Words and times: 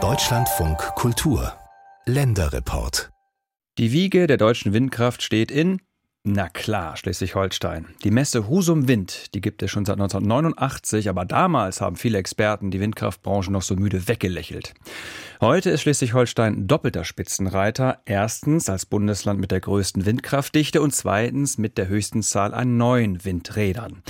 Deutschlandfunk 0.00 0.78
Kultur 0.94 1.52
Länderreport 2.06 3.10
Die 3.78 3.90
Wiege 3.90 4.28
der 4.28 4.36
deutschen 4.36 4.72
Windkraft 4.72 5.20
steht 5.20 5.50
in 5.50 5.80
na 6.22 6.48
klar, 6.48 6.96
Schleswig-Holstein. 6.96 7.86
Die 8.04 8.10
Messe 8.10 8.48
Husum 8.48 8.86
Wind, 8.86 9.34
die 9.34 9.40
gibt 9.40 9.62
es 9.62 9.70
schon 9.70 9.84
seit 9.84 9.94
1989, 9.94 11.08
aber 11.08 11.24
damals 11.24 11.80
haben 11.80 11.96
viele 11.96 12.18
Experten 12.18 12.70
die 12.70 12.80
Windkraftbranche 12.80 13.50
noch 13.50 13.62
so 13.62 13.74
müde 13.76 14.06
weggelächelt. 14.08 14.74
Heute 15.40 15.70
ist 15.70 15.80
Schleswig-Holstein 15.82 16.66
doppelter 16.66 17.04
Spitzenreiter. 17.04 18.02
Erstens 18.04 18.68
als 18.68 18.84
Bundesland 18.84 19.40
mit 19.40 19.50
der 19.50 19.60
größten 19.60 20.04
Windkraftdichte 20.06 20.82
und 20.82 20.94
zweitens 20.94 21.56
mit 21.56 21.78
der 21.78 21.88
höchsten 21.88 22.22
Zahl 22.22 22.52
an 22.52 22.76
neuen 22.76 23.24
Windrädern. 23.24 24.02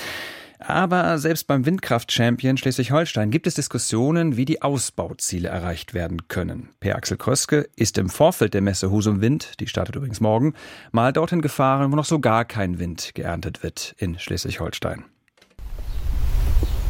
Aber 0.59 1.19
selbst 1.19 1.47
beim 1.47 1.65
Windkraft-Champion 1.65 2.57
Schleswig-Holstein 2.57 3.31
gibt 3.31 3.47
es 3.47 3.55
Diskussionen, 3.55 4.37
wie 4.37 4.45
die 4.45 4.61
Ausbauziele 4.61 5.49
erreicht 5.49 5.95
werden 5.95 6.27
können. 6.27 6.71
Per 6.81 6.97
Axel 6.97 7.17
Kröske 7.17 7.69
ist 7.77 7.97
im 7.97 8.09
Vorfeld 8.09 8.55
der 8.55 8.61
Messe 8.61 8.91
Husum 8.91 9.21
Wind, 9.21 9.61
die 9.61 9.69
startet 9.69 9.95
übrigens 9.95 10.21
morgen, 10.21 10.55
mal 10.91 11.13
dorthin 11.13 11.43
gefahren, 11.43 11.93
wo 11.93 11.97
noch 11.97 12.05
so 12.05 12.19
gar 12.19 12.45
kein 12.45 12.79
Wind 12.81 13.15
geerntet 13.15 13.63
wird 13.63 13.95
in 13.99 14.19
Schleswig-Holstein. 14.19 15.05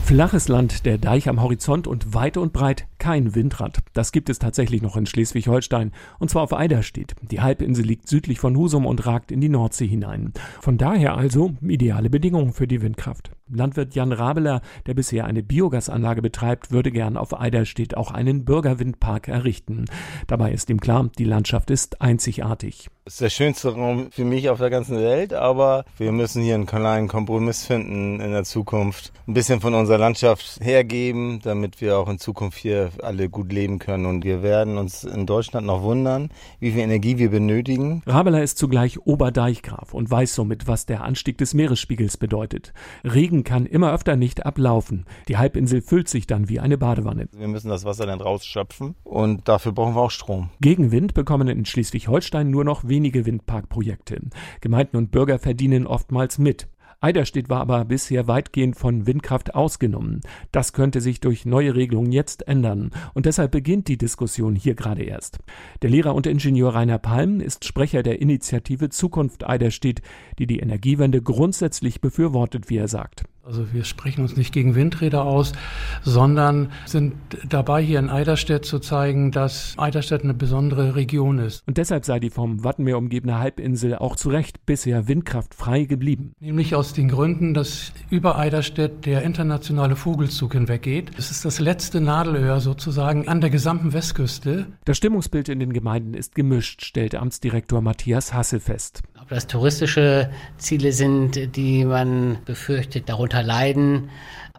Flaches 0.09 0.49
Land, 0.49 0.87
der 0.87 0.97
Deich 0.97 1.29
am 1.29 1.43
Horizont 1.43 1.87
und 1.87 2.15
weit 2.15 2.39
und 2.39 2.55
breit 2.55 2.87
kein 2.99 3.35
Windrad. 3.35 3.81
Das 3.93 4.11
gibt 4.11 4.31
es 4.31 4.39
tatsächlich 4.39 4.81
noch 4.81 4.97
in 4.97 5.05
Schleswig-Holstein 5.05 5.93
und 6.19 6.31
zwar 6.31 6.45
auf 6.45 6.55
Eiderstedt. 6.55 7.15
Die 7.31 7.43
Halbinsel 7.43 7.85
liegt 7.85 8.09
südlich 8.09 8.41
von 8.41 8.57
Husum 8.57 8.87
und 8.87 9.05
ragt 9.05 9.31
in 9.31 9.43
die 9.43 9.51
Nordsee 9.51 9.87
hinein. 9.87 10.33
Von 10.63 10.79
daher 10.79 11.19
also 11.19 11.53
ideale 11.61 12.09
Bedingungen 12.09 12.55
für 12.55 12.67
die 12.67 12.81
Windkraft. 12.81 13.33
Landwirt 13.51 13.95
Jan 13.95 14.13
Rabeler, 14.13 14.61
der 14.87 14.95
bisher 14.95 15.25
eine 15.25 15.43
Biogasanlage 15.43 16.23
betreibt, 16.23 16.71
würde 16.71 16.91
gern 16.91 17.17
auf 17.17 17.39
Eiderstedt 17.39 17.97
auch 17.97 18.11
einen 18.11 18.45
Bürgerwindpark 18.45 19.29
errichten. 19.29 19.87
Dabei 20.27 20.53
ist 20.53 20.71
ihm 20.71 20.81
klar, 20.81 21.11
die 21.19 21.25
Landschaft 21.25 21.71
ist 21.71 22.01
einzigartig. 22.01 22.89
Das 23.09 23.15
ist 23.15 23.21
der 23.23 23.31
schönste 23.31 23.73
Raum 23.73 24.09
für 24.11 24.27
mich 24.27 24.51
auf 24.51 24.59
der 24.59 24.69
ganzen 24.69 24.99
Welt, 24.99 25.33
aber 25.33 25.87
wir 25.97 26.13
müssen 26.13 26.43
hier 26.43 26.55
einen 26.55 26.67
kleinen 26.67 27.09
Kompromiss 27.09 27.65
finden 27.65 28.21
in 28.21 28.33
der 28.33 28.45
Zukunft. 28.45 29.15
Ein 29.27 29.33
bisschen 29.33 29.63
von 29.63 29.73
unserer 29.73 29.97
Landschaft 29.97 30.61
hergeben, 30.61 31.41
damit 31.43 31.81
wir 31.81 31.97
auch 31.99 32.11
in 32.11 32.19
Zukunft 32.19 32.59
hier 32.59 32.91
alle 33.03 33.31
gut 33.31 33.51
leben 33.51 33.79
können. 33.79 34.05
Und 34.05 34.27
wir 34.27 34.43
werden 34.43 34.77
uns 34.77 35.05
in 35.05 35.25
Deutschland 35.25 35.67
noch 35.67 35.83
wundern, 35.83 36.29
wie 36.61 36.73
viel 36.73 36.83
Energie 36.83 37.17
wir 37.17 37.31
benötigen. 37.31 38.03
Rabeler 38.07 38.43
ist 38.43 38.59
zugleich 38.59 38.99
Oberdeichgraf 39.07 39.95
und 39.95 40.11
weiß 40.11 40.35
somit, 40.35 40.67
was 40.67 40.85
der 40.85 41.03
Anstieg 41.03 41.39
des 41.39 41.55
Meeresspiegels 41.55 42.19
bedeutet. 42.19 42.75
Regen 43.05 43.39
Regen 43.39 43.45
kann 43.45 43.65
immer 43.65 43.95
öfter 43.95 44.17
nicht 44.17 44.45
ablaufen. 44.45 45.07
Die 45.29 45.39
Halbinsel 45.39 45.81
füllt 45.81 46.09
sich 46.09 46.27
dann 46.27 46.49
wie 46.51 46.61
eine 46.61 46.77
Badewanne. 46.77 47.29
Wir 47.33 47.49
müssen 47.49 47.69
das 47.69 47.85
Wasser 47.85 48.05
dann 48.05 48.21
rausschöpfen 48.21 48.97
und 49.05 49.49
dafür 49.49 49.73
brauchen 49.73 49.95
wir 49.95 50.03
auch 50.03 50.11
Strom. 50.11 50.51
Gegenwind 50.61 51.15
bekommen 51.15 51.49
in 51.49 51.65
Schleswig-Holstein 51.65 52.51
nur 52.51 52.65
noch 52.65 52.87
wenige 52.87 52.98
Windparkprojekte. 53.05 54.21
Gemeinden 54.61 54.97
und 54.97 55.11
Bürger 55.11 55.39
verdienen 55.39 55.87
oftmals 55.87 56.39
mit. 56.39 56.69
Eiderstedt 57.01 57.49
war 57.49 57.61
aber 57.61 57.85
bisher 57.85 58.27
weitgehend 58.27 58.77
von 58.77 59.07
Windkraft 59.07 59.55
ausgenommen. 59.55 60.21
Das 60.51 60.73
könnte 60.73 61.01
sich 61.01 61.21
durch 61.21 61.47
neue 61.47 61.77
Regelungen 61.77 62.11
jetzt 62.11 62.49
ändern. 62.49 62.91
Und 63.15 63.27
deshalb 63.27 63.53
beginnt 63.53 63.87
die 63.87 63.99
Diskussion 63.99 64.57
hier 64.57 64.75
gerade 64.75 65.05
erst. 65.05 65.39
Der 65.83 65.91
Lehrer 65.91 66.15
und 66.17 66.27
Ingenieur 66.27 66.75
Rainer 66.75 66.99
Palm 66.99 67.41
ist 67.41 67.65
Sprecher 67.65 68.03
der 68.03 68.21
Initiative 68.21 68.89
Zukunft 68.89 69.49
Eiderstedt, 69.49 70.03
die 70.41 70.49
die 70.49 70.59
Energiewende 70.59 71.23
grundsätzlich 71.23 72.01
befürwortet, 72.01 72.69
wie 72.69 72.79
er 72.79 72.89
sagt. 72.89 73.25
Also 73.49 73.73
wir 73.73 73.85
sprechen 73.85 74.21
uns 74.21 74.37
nicht 74.37 74.53
gegen 74.53 74.75
Windräder 74.75 75.25
aus, 75.25 75.55
sondern 76.03 76.71
sind 76.85 77.15
dabei, 77.49 77.83
hier 77.83 77.99
in 77.99 78.11
Eiderstedt 78.11 78.67
zu 78.67 78.79
zeigen, 78.79 79.31
dass 79.31 79.73
Eiderstedt 79.79 80.23
eine 80.23 80.35
besondere 80.35 80.97
Region 80.97 81.39
ist. 81.39 81.67
Und 81.67 81.79
deshalb 81.79 82.05
sei 82.05 82.21
die 82.21 82.29
vom 82.29 82.63
Wattenmeer 82.63 82.99
umgebene 82.99 83.39
Halbinsel 83.39 83.95
auch 83.95 84.17
zu 84.17 84.29
Recht 84.29 84.67
bisher 84.67 85.09
windkraftfrei 85.09 85.85
geblieben. 85.85 86.33
Nämlich 86.41 86.75
aus 86.75 86.93
den 86.93 87.09
Gründen, 87.09 87.55
dass 87.55 87.93
über 88.11 88.37
Eiderstedt 88.37 89.07
der 89.07 89.23
internationale 89.23 89.97
Vogelzug 89.97 90.53
hinweggeht. 90.53 91.13
Es 91.17 91.31
ist 91.31 91.47
das 91.47 91.59
letzte 91.59 92.03
Nadelöhr 92.03 92.61
sozusagen 92.61 93.29
an 93.29 93.41
der 93.41 93.49
gesamten 93.49 93.95
Westküste. 93.95 94.67
Das 94.85 94.99
Stimmungsbild 94.99 95.49
in 95.49 95.59
den 95.59 95.73
Gemeinden 95.73 96.13
ist 96.13 96.35
gemischt, 96.35 96.85
stellt 96.85 97.15
Amtsdirektor 97.15 97.81
Matthias 97.81 98.35
Hasse 98.35 98.61
fest. 98.61 99.01
Das 99.29 99.47
touristische 99.47 100.31
Ziele 100.57 100.93
sind, 100.93 101.57
die 101.57 101.85
man 101.85 102.39
befürchtet, 102.47 103.09
darunter 103.09 103.43
leiden. 103.43 104.09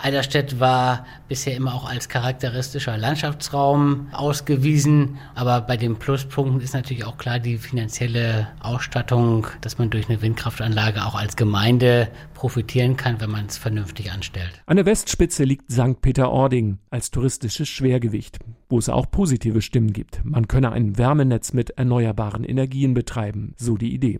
Eiderstedt 0.02 0.62
war 0.62 1.06
bisher 1.28 1.58
immer 1.58 1.74
auch 1.74 1.90
als 1.90 2.08
charakteristischer 2.08 2.98
Landschaftsraum 2.98 4.08
ausgewiesen. 4.14 5.18
Aber 5.36 5.60
bei 5.60 5.76
den 5.76 5.98
Pluspunkten 5.98 6.62
ist 6.62 6.74
natürlich 6.74 7.04
auch 7.04 7.18
klar 7.18 7.40
die 7.40 7.58
finanzielle 7.58 8.48
Ausstattung, 8.62 9.48
dass 9.60 9.78
man 9.78 9.90
durch 9.90 10.08
eine 10.08 10.22
Windkraftanlage 10.22 11.04
auch 11.04 11.16
als 11.16 11.36
Gemeinde 11.36 12.08
profitieren 12.34 12.96
kann, 12.96 13.20
wenn 13.20 13.32
man 13.32 13.48
es 13.48 13.58
vernünftig 13.58 14.12
anstellt. 14.12 14.62
An 14.68 14.78
der 14.78 14.86
Westspitze 14.86 15.44
liegt 15.44 15.70
St. 15.70 16.00
Peter-Ording 16.00 16.78
als 16.92 17.12
touristisches 17.12 17.68
Schwergewicht, 17.68 18.40
wo 18.70 18.78
es 18.78 18.88
auch 18.88 19.12
positive 19.12 19.62
Stimmen 19.62 19.92
gibt. 19.92 20.22
Man 20.24 20.48
könne 20.48 20.72
ein 20.72 20.98
Wärmenetz 20.98 21.52
mit 21.52 21.72
erneuerbaren 21.72 22.46
Energien 22.46 22.94
betreiben, 22.94 23.54
so 23.58 23.76
die 23.76 23.94
Idee. 23.94 24.20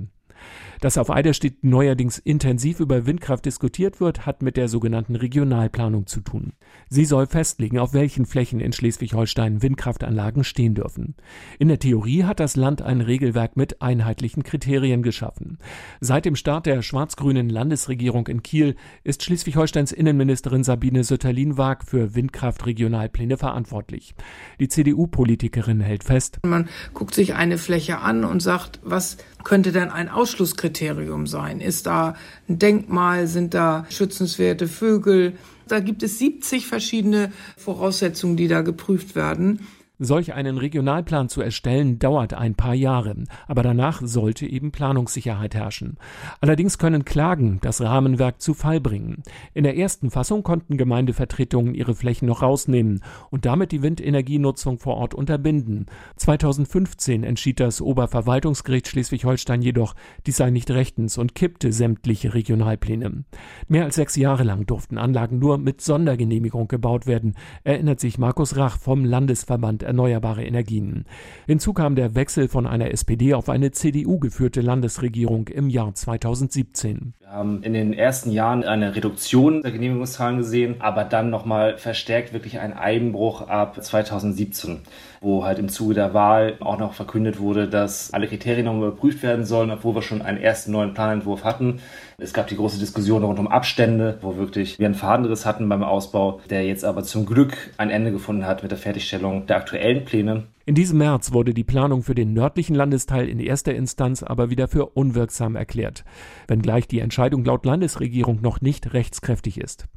Dass 0.82 0.98
auf 0.98 1.10
Eiderstedt 1.10 1.64
neuerdings 1.64 2.20
intensiv 2.20 2.80
über 2.80 3.06
Windkraft 3.06 3.46
diskutiert 3.46 4.00
wird, 4.00 4.26
hat 4.26 4.42
mit 4.42 4.56
der 4.56 4.70
sogenannten 4.70 5.18
Regionalplanung 5.18 6.08
zu 6.08 6.22
tun. 6.22 6.54
Sie 6.90 7.04
soll 7.04 7.28
festlegen, 7.28 7.80
auf 7.80 7.94
welchen 7.94 8.26
Flächen 8.26 8.62
in 8.62 8.72
Schleswig-Holstein 8.72 9.62
Windkraftanlagen 9.62 10.46
stehen 10.46 10.76
dürfen. 10.76 11.16
In 11.58 11.68
der 11.68 11.80
Theorie 11.80 12.24
hat 12.24 12.40
das 12.40 12.56
Land 12.56 12.82
ein 12.82 13.02
Regelwerk 13.02 13.58
mit 13.58 13.82
einheitlichen 13.82 14.44
Kriterien 14.44 15.04
geschaffen. 15.04 15.58
Seit 16.00 16.24
dem 16.24 16.38
Start 16.38 16.66
der 16.66 16.82
schwarz-grünen 16.82 17.50
Landesregierung 17.50 18.28
in 18.28 18.42
Kiel 18.42 18.76
ist 19.04 19.24
Schleswig-Holsteins 19.24 19.92
Innenministerin 19.92 20.64
Sabine 20.64 21.04
Sötterlin-Waag 21.04 21.84
für 21.84 22.16
Windkraftregionalpläne 22.16 23.38
verantwortlich. 23.38 24.16
Die 24.62 24.70
CDU-Politikerin 24.70 25.82
hält 25.82 26.06
fest. 26.06 26.40
Man 26.46 26.70
guckt 26.94 27.16
sich 27.16 27.36
eine 27.36 27.58
Fläche 27.58 28.00
an 28.00 28.24
und 28.24 28.42
sagt, 28.42 28.80
was 28.84 29.18
könnte 29.44 29.72
denn 29.72 29.90
ein 29.90 30.10
Ausschlusskriterium 30.10 31.28
sein? 31.28 31.62
Ist 31.62 31.86
da 31.86 32.16
ein 32.48 32.60
Denkmal? 32.60 33.28
Sind 33.28 33.54
da 33.54 33.86
schützenswerte 33.90 34.68
Vögel? 34.68 35.34
Da 35.68 35.80
gibt 35.80 36.04
es 36.04 36.20
70 36.20 36.68
verschiedene 36.68 37.32
Voraussetzungen, 37.58 38.38
die 38.38 38.48
da 38.48 38.62
geprüft 38.62 39.16
werden. 39.16 39.68
Solch 40.02 40.34
einen 40.34 40.58
Regionalplan 40.58 41.28
zu 41.28 41.42
erstellen, 41.42 42.00
dauert 42.00 42.34
ein 42.34 42.56
paar 42.56 42.74
Jahre, 42.74 43.16
aber 43.50 43.64
danach 43.64 44.02
sollte 44.02 44.46
eben 44.46 44.72
Planungssicherheit 44.72 45.56
herrschen. 45.56 45.98
Allerdings 46.40 46.78
können 46.78 47.04
Klagen 47.04 47.60
das 47.62 47.82
Rahmenwerk 47.82 48.42
zu 48.42 48.54
Fall 48.54 48.80
bringen. 48.80 49.24
In 49.54 49.66
der 49.66 49.76
ersten 49.76 50.10
Fassung 50.10 50.42
konnten 50.44 50.78
Gemeindevertretungen 50.78 51.76
ihre 51.76 51.96
Flächen 51.96 52.30
noch 52.30 52.42
rausnehmen 52.42 53.02
und 53.30 53.44
damit 53.44 53.74
die 53.74 53.82
Windenergienutzung 53.82 54.80
vor 54.80 54.96
Ort 54.96 55.14
unterbinden. 55.14 55.88
2015 56.16 57.26
entschied 57.26 57.60
das 57.60 57.82
Oberverwaltungsgericht 57.82 58.88
Schleswig-Holstein 58.88 59.62
jedoch, 59.62 59.96
dies 60.26 60.38
sei 60.38 60.50
nicht 60.50 60.72
rechtens 60.72 61.18
und 61.18 61.36
kippte 61.36 61.74
sämtliche 61.74 62.34
Regionalpläne. 62.34 63.26
Mehr 63.68 63.84
als 63.84 63.96
sechs 63.96 64.16
Jahre 64.16 64.44
lang 64.44 64.66
durften 64.66 64.98
Anlagen 64.98 65.40
nur 65.40 65.58
mit 65.58 65.82
Sondergenehmigung 65.82 66.70
gebaut 66.70 67.06
werden, 67.06 67.36
erinnert 67.66 68.00
sich 68.00 68.18
Markus 68.18 68.56
Rach 68.56 68.80
vom 68.80 69.04
Landesverband 69.04 69.89
erneuerbare 69.90 70.46
Energien. 70.46 71.04
Hinzu 71.46 71.74
kam 71.74 71.96
der 71.96 72.16
Wechsel 72.16 72.48
von 72.48 72.66
einer 72.66 72.92
SPD 72.92 73.34
auf 73.34 73.50
eine 73.50 73.72
CDU 73.72 74.20
geführte 74.20 74.62
Landesregierung 74.62 75.50
im 75.50 75.70
Jahr 75.70 75.94
2017. 75.94 77.14
Wir 77.30 77.36
haben 77.36 77.62
in 77.62 77.74
den 77.74 77.94
ersten 77.94 78.32
Jahren 78.32 78.64
eine 78.64 78.96
Reduktion 78.96 79.62
der 79.62 79.72
Genehmigungszahlen 79.72 80.40
gesehen, 80.40 80.78
aber 80.80 81.04
dann 81.04 81.30
nochmal 81.30 81.78
verstärkt 81.78 82.34
wirklich 82.34 82.60
ein 82.60 82.74
Einbruch 82.74 83.48
ab 83.48 83.78
2017, 83.80 84.80
wo 85.22 85.46
halt 85.46 85.60
im 85.60 85.70
Zuge 85.70 85.94
der 85.94 86.16
Wahl 86.16 86.56
auch 86.60 86.80
noch 86.80 86.94
verkündet 86.94 87.40
wurde, 87.40 87.68
dass 87.68 88.12
alle 88.14 88.28
Kriterien 88.28 88.66
nochmal 88.66 88.88
überprüft 88.88 89.22
werden 89.22 89.46
sollen, 89.46 89.70
obwohl 89.70 89.94
wir 89.94 90.02
schon 90.02 90.24
einen 90.24 90.40
ersten 90.40 90.72
neuen 90.72 90.96
Planentwurf 90.96 91.44
hatten. 91.44 91.82
Es 92.18 92.34
gab 92.34 92.48
die 92.48 92.56
große 92.56 92.80
Diskussion 92.80 93.24
rund 93.24 93.38
um 93.38 93.48
Abstände, 93.48 94.18
wo 94.22 94.38
wirklich 94.38 94.80
wir 94.80 94.88
einen 94.88 94.96
Fadenriss 94.96 95.46
hatten 95.46 95.70
beim 95.70 95.84
Ausbau, 95.84 96.42
der 96.50 96.66
jetzt 96.66 96.84
aber 96.84 97.04
zum 97.04 97.28
Glück 97.28 97.54
ein 97.78 97.92
Ende 97.92 98.12
gefunden 98.12 98.48
hat 98.48 98.64
mit 98.64 98.72
der 98.72 98.80
Fertigstellung 98.80 99.46
der 99.46 99.58
aktuellen 99.58 100.04
Pläne. 100.04 100.46
In 100.70 100.76
diesem 100.76 101.00
März 101.00 101.32
wurde 101.32 101.56
die 101.56 101.64
Planung 101.64 102.04
für 102.04 102.14
den 102.14 102.34
nördlichen 102.34 102.76
Landesteil 102.76 103.28
in 103.28 103.40
erster 103.40 103.74
Instanz 103.74 104.22
aber 104.22 104.52
wieder 104.52 104.68
für 104.68 104.86
unwirksam 104.86 105.56
erklärt, 105.56 106.06
wenngleich 106.48 106.88
die 106.88 107.00
Entscheidung 107.00 107.44
laut 107.44 107.66
Landesregierung 107.66 108.40
noch 108.42 108.62
nicht 108.62 108.94
rechtskräftig 108.94 109.60
ist. 109.60 109.88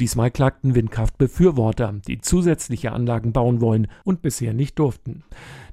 Diesmal 0.00 0.32
klagten 0.32 0.74
Windkraftbefürworter, 0.74 2.00
die 2.08 2.18
zusätzliche 2.18 2.90
Anlagen 2.90 3.32
bauen 3.32 3.60
wollen 3.60 3.86
und 4.02 4.20
bisher 4.20 4.52
nicht 4.52 4.80
durften. 4.80 5.22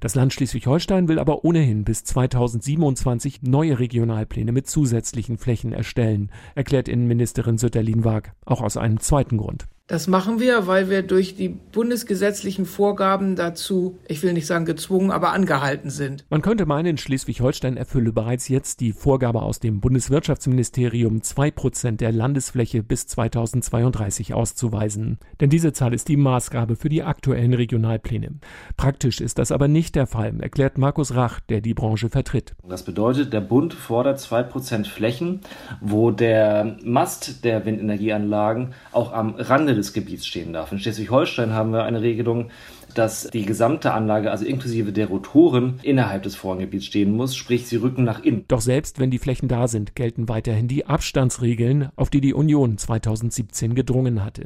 Das 0.01 0.13
Land 0.13 0.33
Schleswig-Holstein 0.33 1.07
will 1.07 1.17
aber 1.17 1.43
ohnehin 1.43 1.83
bis 1.83 2.03
2027 2.03 3.41
neue 3.41 3.79
Regionalpläne 3.79 4.51
mit 4.51 4.67
zusätzlichen 4.67 5.39
Flächen 5.39 5.73
erstellen, 5.73 6.29
erklärt 6.53 6.87
Innenministerin 6.87 7.57
Sütterlin-Waag, 7.57 8.33
auch 8.45 8.61
aus 8.61 8.77
einem 8.77 8.99
zweiten 8.99 9.37
Grund. 9.37 9.65
Das 9.87 10.07
machen 10.07 10.39
wir, 10.39 10.65
weil 10.65 10.89
wir 10.89 11.03
durch 11.03 11.35
die 11.35 11.49
bundesgesetzlichen 11.49 12.65
Vorgaben 12.65 13.35
dazu, 13.35 13.99
ich 14.07 14.23
will 14.23 14.31
nicht 14.31 14.47
sagen 14.47 14.63
gezwungen, 14.63 15.11
aber 15.11 15.33
angehalten 15.33 15.89
sind. 15.89 16.23
Man 16.29 16.41
könnte 16.41 16.65
meinen, 16.65 16.97
Schleswig-Holstein 16.97 17.75
erfülle 17.75 18.13
bereits 18.13 18.47
jetzt 18.47 18.79
die 18.79 18.93
Vorgabe 18.93 19.41
aus 19.41 19.59
dem 19.59 19.81
Bundeswirtschaftsministerium, 19.81 21.21
zwei 21.21 21.51
Prozent 21.51 21.99
der 21.99 22.13
Landesfläche 22.13 22.81
bis 22.81 23.07
2032 23.07 24.33
auszuweisen. 24.33 25.17
Denn 25.41 25.49
diese 25.49 25.73
Zahl 25.73 25.93
ist 25.93 26.07
die 26.07 26.15
Maßgabe 26.15 26.77
für 26.77 26.87
die 26.87 27.03
aktuellen 27.03 27.53
Regionalpläne. 27.53 28.35
Praktisch 28.77 29.19
ist 29.19 29.37
das 29.37 29.51
aber 29.51 29.67
nicht 29.67 29.95
der 29.95 30.07
Fall, 30.07 30.39
erklärt 30.39 30.77
Markus 30.77 31.13
Rach, 31.13 31.41
der 31.41 31.59
die 31.59 31.73
Branche 31.73 32.07
vertritt. 32.09 32.55
Das 32.65 32.85
bedeutet, 32.85 33.33
der 33.33 33.41
Bund 33.41 33.73
fordert 33.73 34.21
zwei 34.21 34.43
Prozent 34.43 34.87
Flächen, 34.87 35.41
wo 35.81 36.09
der 36.09 36.77
Mast 36.85 37.43
der 37.43 37.65
Windenergieanlagen 37.65 38.73
auch 38.93 39.11
am 39.11 39.35
Rande 39.35 39.72
Ende 39.73 39.81
des 39.81 39.93
Gebiets 39.93 40.27
stehen 40.27 40.53
darf. 40.53 40.71
In 40.71 40.77
Schleswig-Holstein 40.77 41.51
haben 41.51 41.71
wir 41.71 41.83
eine 41.83 42.01
Regelung, 42.01 42.51
dass 42.93 43.23
die 43.31 43.43
gesamte 43.43 43.91
Anlage, 43.91 44.29
also 44.29 44.45
inklusive 44.45 44.91
der 44.91 45.07
Rotoren, 45.07 45.79
innerhalb 45.81 46.21
des 46.21 46.35
Vorgebiets 46.35 46.85
stehen 46.85 47.11
muss, 47.11 47.35
sprich 47.35 47.65
sie 47.65 47.77
rücken 47.77 48.03
nach 48.03 48.23
innen. 48.23 48.45
Doch 48.47 48.61
selbst 48.61 48.99
wenn 48.99 49.09
die 49.09 49.17
Flächen 49.17 49.47
da 49.47 49.67
sind, 49.67 49.95
gelten 49.95 50.29
weiterhin 50.29 50.67
die 50.67 50.85
Abstandsregeln, 50.85 51.89
auf 51.95 52.11
die 52.11 52.21
die 52.21 52.35
Union 52.35 52.77
2017 52.77 53.73
gedrungen 53.73 54.23
hatte. 54.23 54.43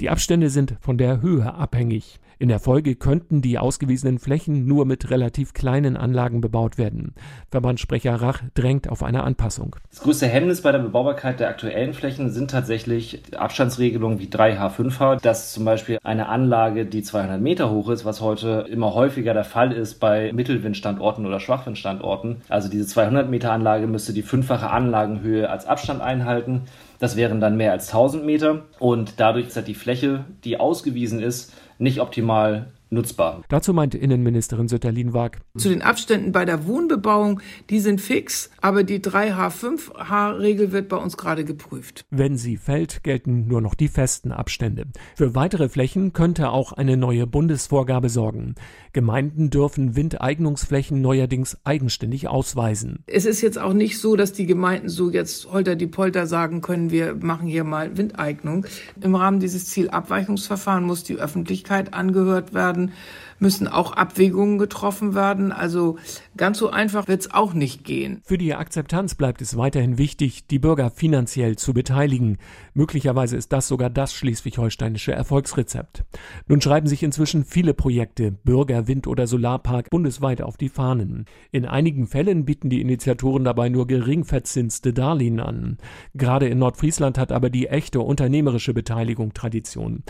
Die 0.00 0.10
Abstände 0.10 0.50
sind 0.50 0.74
von 0.80 0.98
der 0.98 1.22
Höhe 1.22 1.54
abhängig. 1.54 2.20
In 2.40 2.48
der 2.48 2.60
Folge 2.60 2.94
könnten 2.94 3.42
die 3.42 3.58
ausgewiesenen 3.58 4.20
Flächen 4.20 4.64
nur 4.64 4.86
mit 4.86 5.10
relativ 5.10 5.54
kleinen 5.54 5.96
Anlagen 5.96 6.40
bebaut 6.40 6.78
werden. 6.78 7.12
Verbandssprecher 7.50 8.14
Rach 8.14 8.42
drängt 8.54 8.88
auf 8.88 9.02
eine 9.02 9.24
Anpassung. 9.24 9.74
Das 9.90 10.02
größte 10.02 10.28
Hemmnis 10.28 10.62
bei 10.62 10.70
der 10.70 10.78
Bebaubarkeit 10.78 11.40
der 11.40 11.48
aktuellen 11.48 11.94
Flächen 11.94 12.30
sind 12.30 12.52
tatsächlich 12.52 13.22
Abstandsregelungen 13.36 14.20
wie 14.20 14.28
3H, 14.28 14.70
5H, 14.70 15.20
dass 15.20 15.52
zum 15.52 15.64
Beispiel 15.64 15.98
eine 16.04 16.28
Anlage, 16.28 16.86
die 16.86 17.02
200 17.02 17.40
Meter 17.40 17.72
hoch 17.72 17.88
ist, 17.88 18.04
was 18.04 18.20
heute 18.20 18.66
immer 18.70 18.94
häufiger 18.94 19.34
der 19.34 19.42
Fall 19.42 19.72
ist 19.72 19.98
bei 19.98 20.32
Mittelwindstandorten 20.32 21.26
oder 21.26 21.40
Schwachwindstandorten. 21.40 22.42
Also 22.48 22.68
diese 22.68 22.86
200 22.86 23.28
Meter 23.28 23.50
Anlage 23.50 23.88
müsste 23.88 24.12
die 24.12 24.22
fünffache 24.22 24.70
Anlagenhöhe 24.70 25.50
als 25.50 25.66
Abstand 25.66 26.00
einhalten. 26.00 26.62
Das 27.00 27.16
wären 27.16 27.40
dann 27.40 27.56
mehr 27.56 27.72
als 27.72 27.88
1000 27.88 28.24
Meter 28.24 28.62
und 28.78 29.14
dadurch 29.18 29.48
ist 29.48 29.56
halt 29.56 29.68
die 29.68 29.74
Fläche, 29.74 30.24
die 30.44 30.58
ausgewiesen 30.58 31.20
ist, 31.20 31.52
nicht 31.78 32.00
optimal 32.00 32.66
nutzbar. 32.90 33.42
Dazu 33.48 33.72
meinte 33.72 33.98
Innenministerin 33.98 34.68
Sütterlin-Wag. 34.68 35.38
Zu 35.56 35.68
den 35.68 35.82
Abständen 35.82 36.32
bei 36.32 36.44
der 36.44 36.66
Wohnbebauung, 36.66 37.40
die 37.70 37.80
sind 37.80 38.00
fix, 38.00 38.50
aber 38.60 38.84
die 38.84 39.00
3H, 39.00 39.50
5H-Regel 39.50 40.72
wird 40.72 40.88
bei 40.88 40.96
uns 40.96 41.16
gerade 41.16 41.44
geprüft. 41.44 42.04
Wenn 42.10 42.36
sie 42.36 42.56
fällt, 42.56 43.02
gelten 43.02 43.46
nur 43.46 43.60
noch 43.60 43.74
die 43.74 43.88
festen 43.88 44.32
Abstände. 44.32 44.86
Für 45.14 45.34
weitere 45.34 45.68
Flächen 45.68 46.12
könnte 46.12 46.50
auch 46.50 46.72
eine 46.72 46.96
neue 46.96 47.26
Bundesvorgabe 47.26 48.08
sorgen. 48.08 48.54
Gemeinden 48.92 49.50
dürfen 49.50 49.96
Windeignungsflächen 49.96 51.00
neuerdings 51.00 51.58
eigenständig 51.64 52.28
ausweisen. 52.28 53.04
Es 53.06 53.26
ist 53.26 53.40
jetzt 53.42 53.58
auch 53.58 53.74
nicht 53.74 53.98
so, 53.98 54.16
dass 54.16 54.32
die 54.32 54.46
Gemeinden 54.46 54.88
so 54.88 55.10
jetzt 55.10 55.50
holter 55.52 55.76
die 55.76 55.86
Polter 55.86 56.26
sagen 56.26 56.60
können, 56.60 56.90
wir 56.90 57.14
machen 57.14 57.46
hier 57.46 57.64
mal 57.64 57.96
Windeignung. 57.96 58.66
Im 59.00 59.14
Rahmen 59.14 59.40
dieses 59.40 59.66
Zielabweichungsverfahrens 59.66 60.86
muss 60.86 61.04
die 61.04 61.16
Öffentlichkeit 61.16 61.94
angehört 61.94 62.54
werden 62.54 62.77
werden, 62.78 62.92
müssen 63.38 63.68
auch 63.68 63.92
Abwägungen 63.92 64.58
getroffen 64.58 65.14
werden. 65.14 65.52
Also 65.52 65.96
ganz 66.36 66.58
so 66.58 66.70
einfach 66.70 67.08
wird 67.08 67.20
es 67.20 67.32
auch 67.32 67.54
nicht 67.54 67.84
gehen. 67.84 68.20
Für 68.24 68.38
die 68.38 68.54
Akzeptanz 68.54 69.14
bleibt 69.14 69.42
es 69.42 69.56
weiterhin 69.56 69.98
wichtig, 69.98 70.46
die 70.46 70.58
Bürger 70.58 70.90
finanziell 70.90 71.56
zu 71.56 71.74
beteiligen. 71.74 72.38
Möglicherweise 72.74 73.36
ist 73.36 73.52
das 73.52 73.68
sogar 73.68 73.90
das 73.90 74.12
schleswig-holsteinische 74.14 75.12
Erfolgsrezept. 75.12 76.04
Nun 76.46 76.60
schreiben 76.60 76.86
sich 76.86 77.02
inzwischen 77.02 77.44
viele 77.44 77.74
Projekte, 77.74 78.32
Bürger, 78.32 78.88
Wind- 78.88 79.06
oder 79.06 79.26
Solarpark, 79.26 79.90
bundesweit 79.90 80.42
auf 80.42 80.56
die 80.56 80.68
Fahnen. 80.68 81.26
In 81.50 81.64
einigen 81.64 82.06
Fällen 82.06 82.44
bieten 82.44 82.70
die 82.70 82.80
Initiatoren 82.80 83.44
dabei 83.44 83.68
nur 83.68 83.86
gering 83.86 84.24
verzinste 84.24 84.92
Darlehen 84.92 85.40
an. 85.40 85.78
Gerade 86.14 86.48
in 86.48 86.58
Nordfriesland 86.58 87.18
hat 87.18 87.32
aber 87.32 87.50
die 87.50 87.68
echte 87.68 88.00
unternehmerische 88.00 88.74
Beteiligung 88.74 89.34
Tradition. 89.34 90.02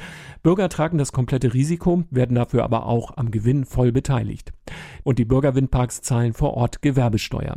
Bürger 0.42 0.68
tragen 0.68 0.98
das 0.98 1.12
komplette 1.12 1.54
Risiko, 1.54 2.04
werden 2.10 2.34
dafür 2.34 2.64
aber 2.64 2.86
auch 2.86 3.17
am 3.18 3.30
Gewinn 3.30 3.64
voll 3.64 3.92
beteiligt. 3.92 4.52
Und 5.02 5.18
die 5.18 5.24
Bürgerwindparks 5.24 6.00
zahlen 6.00 6.32
vor 6.32 6.54
Ort 6.54 6.82
Gewerbesteuer. 6.82 7.56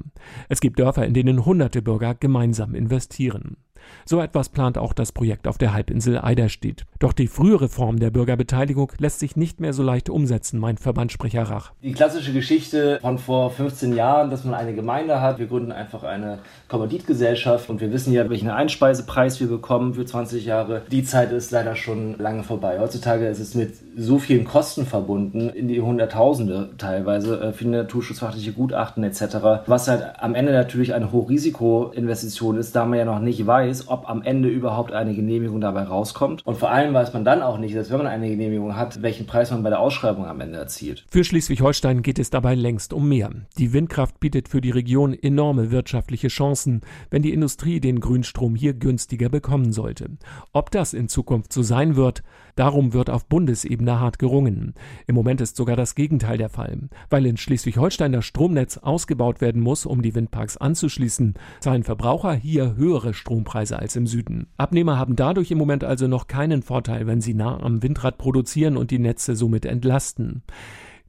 Es 0.50 0.62
gibt 0.62 0.80
Dörfer, 0.80 1.06
in 1.06 1.14
denen 1.14 1.46
hunderte 1.46 1.82
Bürger 1.82 2.16
gemeinsam 2.16 2.76
investieren. 2.76 3.58
So 4.06 4.22
etwas 4.22 4.50
plant 4.50 4.78
auch 4.78 4.94
das 4.94 5.12
Projekt 5.12 5.48
auf 5.48 5.58
der 5.58 5.74
Halbinsel 5.74 6.20
Eiderstedt. 6.20 6.86
Doch 7.00 7.14
die 7.14 7.28
frühere 7.28 7.70
Form 7.70 8.00
der 8.00 8.12
Bürgerbeteiligung 8.12 8.92
lässt 9.00 9.20
sich 9.20 9.36
nicht 9.36 9.60
mehr 9.60 9.74
so 9.74 9.84
leicht 9.84 10.10
umsetzen, 10.10 10.60
meint 10.60 10.80
Verbandssprecher 10.80 11.44
Rach. 11.44 11.72
Die 11.82 11.94
klassische 11.94 12.34
Geschichte 12.34 13.00
von 13.02 13.18
vor 13.18 13.50
15 13.52 13.96
Jahren, 13.96 14.30
dass 14.30 14.44
man 14.44 14.54
eine 14.54 14.74
Gemeinde 14.74 15.22
hat, 15.22 15.40
wir 15.40 15.48
gründen 15.48 15.72
einfach 15.72 16.04
eine 16.04 16.40
Kommanditgesellschaft 16.68 17.70
und 17.70 17.82
wir 17.82 17.92
wissen 17.92 18.14
ja, 18.14 18.30
welchen 18.30 18.50
Einspeisepreis 18.50 19.40
wir 19.40 19.48
bekommen 19.48 19.94
für 19.94 20.06
20 20.06 20.46
Jahre. 20.46 20.84
Die 20.92 21.04
Zeit 21.04 21.32
ist 21.32 21.52
leider 21.52 21.76
schon 21.76 22.18
lange 22.18 22.44
vorbei. 22.44 22.80
Heutzutage 22.80 23.28
ist 23.28 23.40
es 23.40 23.56
mit 23.56 23.74
so 23.98 24.20
vielen 24.20 24.46
Kosten 24.46 24.86
verbunden, 24.86 25.50
in 25.50 25.68
die 25.68 25.82
Hunderttausende 25.82 26.70
teilweise, 26.78 27.40
äh, 27.40 27.54
für 27.54 27.68
naturschutzfachliche 27.68 28.54
Gutachten 28.54 29.04
etc., 29.04 29.22
was 29.66 29.88
halt 29.88 30.04
am 30.20 30.36
Ende 30.36 30.52
natürlich 30.52 30.94
eine 30.94 31.12
Hochrisikoinvestition 31.12 32.58
ist, 32.58 32.76
da 32.76 32.86
man 32.86 33.00
ja 33.00 33.06
noch 33.06 33.20
nicht 33.20 33.46
weiß, 33.46 33.71
weiß, 33.72 33.88
ob 33.88 34.10
am 34.10 34.22
Ende 34.22 34.50
überhaupt 34.50 34.92
eine 34.92 35.14
Genehmigung 35.14 35.62
dabei 35.62 35.84
rauskommt. 35.84 36.46
Und 36.46 36.58
vor 36.58 36.72
allem 36.72 36.94
weiß 36.94 37.14
man 37.14 37.26
dann 37.26 37.42
auch 37.42 37.58
nicht, 37.58 37.76
dass 37.76 37.90
wenn 37.90 37.98
man 37.98 38.08
eine 38.08 38.30
Genehmigung 38.30 38.76
hat, 38.76 39.02
welchen 39.02 39.26
Preis 39.26 39.52
man 39.52 39.64
bei 39.64 39.70
der 39.70 39.80
Ausschreibung 39.80 40.26
am 40.26 40.42
Ende 40.42 40.58
erzielt. 40.58 41.06
Für 41.10 41.24
Schleswig-Holstein 41.24 42.02
geht 42.02 42.20
es 42.20 42.30
dabei 42.30 42.56
längst 42.56 42.94
um 42.94 43.08
mehr. 43.08 43.32
Die 43.58 43.74
Windkraft 43.74 44.20
bietet 44.20 44.50
für 44.50 44.62
die 44.62 44.72
Region 44.72 45.14
enorme 45.14 45.72
wirtschaftliche 45.72 46.28
Chancen, 46.28 46.82
wenn 47.10 47.22
die 47.22 47.34
Industrie 47.34 47.80
den 47.80 48.00
Grünstrom 48.00 48.56
hier 48.56 48.74
günstiger 48.74 49.30
bekommen 49.30 49.72
sollte. 49.72 50.10
Ob 50.52 50.72
das 50.72 50.94
in 50.94 51.08
Zukunft 51.08 51.54
so 51.54 51.62
sein 51.62 51.96
wird, 51.96 52.24
darum 52.56 52.94
wird 52.94 53.10
auf 53.10 53.26
Bundesebene 53.26 54.00
hart 54.00 54.20
gerungen. 54.20 54.74
Im 55.08 55.16
Moment 55.16 55.42
ist 55.42 55.56
sogar 55.56 55.76
das 55.76 55.96
Gegenteil 55.96 56.38
der 56.38 56.50
Fall. 56.50 56.90
Weil 57.10 57.26
in 57.26 57.38
Schleswig-Holstein 57.38 58.12
das 58.12 58.26
Stromnetz 58.26 58.78
ausgebaut 58.78 59.42
werden 59.42 59.62
muss, 59.62 59.86
um 59.86 60.02
die 60.02 60.16
Windparks 60.16 60.58
anzuschließen, 60.58 61.36
zahlen 61.60 61.84
Verbraucher 61.84 62.34
hier 62.34 62.76
höhere 62.76 63.14
Strompreise 63.14 63.61
Preise 63.62 63.78
als 63.78 63.96
im 63.96 64.08
Süden. 64.08 64.48
Abnehmer 64.58 64.98
haben 64.98 65.16
dadurch 65.16 65.52
im 65.52 65.60
Moment 65.60 65.84
also 65.84 66.08
noch 66.08 66.28
keinen 66.28 66.64
Vorteil, 66.64 67.06
wenn 67.06 67.22
sie 67.22 67.36
nah 67.36 67.62
am 67.62 67.84
Windrad 67.84 68.18
produzieren 68.18 68.76
und 68.76 68.90
die 68.90 68.98
Netze 68.98 69.36
somit 69.36 69.68
entlasten. 69.68 70.42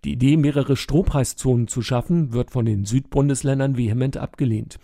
Die 0.04 0.14
Idee, 0.14 0.36
mehrere 0.36 0.74
Strompreiszonen 0.74 1.68
zu 1.68 1.80
schaffen, 1.80 2.32
wird 2.32 2.50
von 2.50 2.64
den 2.64 2.84
Südbundesländern 2.84 3.76
vehement 3.76 4.16
abgelehnt. 4.16 4.80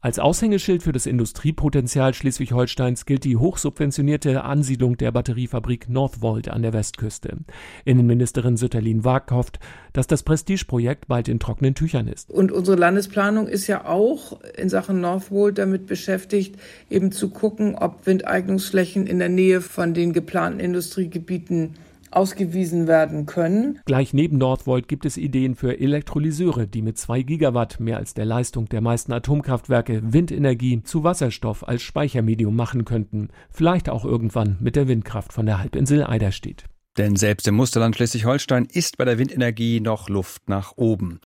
Als 0.00 0.18
Aushängeschild 0.18 0.82
für 0.82 0.92
das 0.92 1.04
Industriepotenzial 1.04 2.14
Schleswig-Holsteins 2.14 3.04
gilt 3.04 3.24
die 3.24 3.36
hochsubventionierte 3.36 4.44
Ansiedlung 4.44 4.96
der 4.96 5.12
Batteriefabrik 5.12 5.90
Northvolt 5.90 6.48
an 6.48 6.62
der 6.62 6.72
Westküste. 6.72 7.36
Innenministerin 7.84 8.56
Sütterlin 8.56 9.04
Wag 9.04 9.30
hofft, 9.30 9.60
dass 9.92 10.06
das 10.06 10.22
Prestigeprojekt 10.22 11.06
bald 11.06 11.28
in 11.28 11.38
trockenen 11.38 11.74
Tüchern 11.74 12.08
ist. 12.08 12.30
Und 12.30 12.50
unsere 12.50 12.78
Landesplanung 12.78 13.48
ist 13.48 13.66
ja 13.66 13.84
auch 13.84 14.40
in 14.56 14.70
Sachen 14.70 15.02
Northvolt 15.02 15.58
damit 15.58 15.86
beschäftigt, 15.86 16.56
eben 16.88 17.12
zu 17.12 17.28
gucken, 17.28 17.74
ob 17.74 18.06
Windeignungsflächen 18.06 19.06
in 19.06 19.18
der 19.18 19.28
Nähe 19.28 19.60
von 19.60 19.92
den 19.92 20.14
geplanten 20.14 20.60
Industriegebieten 20.60 21.74
ausgewiesen 22.14 22.86
werden 22.86 23.26
können. 23.26 23.80
Gleich 23.84 24.12
neben 24.12 24.38
Nordvolt 24.38 24.88
gibt 24.88 25.04
es 25.04 25.16
Ideen 25.16 25.54
für 25.54 25.78
Elektrolyseure, 25.78 26.66
die 26.66 26.82
mit 26.82 26.98
zwei 26.98 27.22
Gigawatt, 27.22 27.80
mehr 27.80 27.96
als 27.96 28.14
der 28.14 28.24
Leistung 28.24 28.68
der 28.68 28.80
meisten 28.80 29.12
Atomkraftwerke, 29.12 30.00
Windenergie 30.12 30.82
zu 30.82 31.04
Wasserstoff 31.04 31.66
als 31.66 31.82
Speichermedium 31.82 32.54
machen 32.54 32.84
könnten. 32.84 33.28
Vielleicht 33.50 33.88
auch 33.88 34.04
irgendwann 34.04 34.56
mit 34.60 34.76
der 34.76 34.88
Windkraft 34.88 35.32
von 35.32 35.46
der 35.46 35.58
Halbinsel 35.58 36.04
Eiderstedt. 36.04 36.64
Denn 36.98 37.16
selbst 37.16 37.48
im 37.48 37.54
Musterland 37.54 37.96
Schleswig-Holstein 37.96 38.66
ist 38.66 38.98
bei 38.98 39.04
der 39.06 39.18
Windenergie 39.18 39.80
noch 39.80 40.08
Luft 40.08 40.48
nach 40.48 40.74
oben. 40.76 41.20